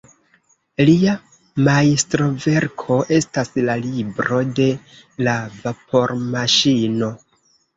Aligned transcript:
Lia 0.87 1.11
majstroverko 1.67 2.97
estas 3.19 3.53
la 3.67 3.75
"Libro 3.83 4.41
de 4.61 4.67
la 5.29 5.37
Vapormaŝino". 5.61 7.13